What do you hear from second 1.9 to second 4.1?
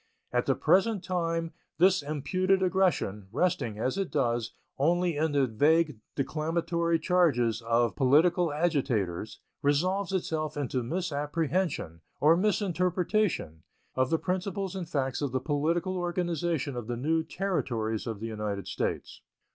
imputed aggression, resting, as it